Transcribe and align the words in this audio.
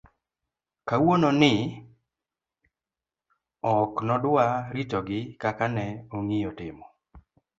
kawuono 0.87 1.29
ni, 1.41 1.51
ok 3.73 3.93
nodwa 4.07 4.45
ritogi 4.75 5.19
kaka 5.41 5.65
ne 5.75 5.85
ong'iyo 6.15 6.49
timo 6.59 6.85